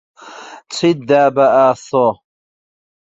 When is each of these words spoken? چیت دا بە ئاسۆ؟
چیت 0.73 0.97
دا 1.09 1.23
بە 1.35 1.45
ئاسۆ؟ 1.55 2.05